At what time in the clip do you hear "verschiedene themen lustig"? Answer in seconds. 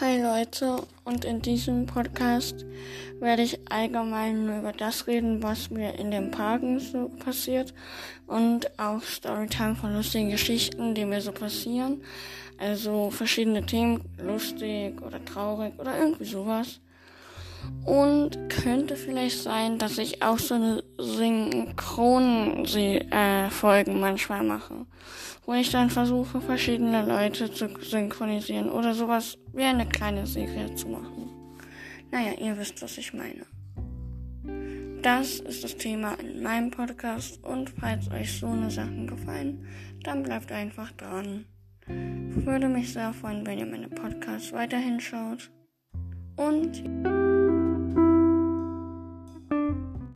13.10-15.02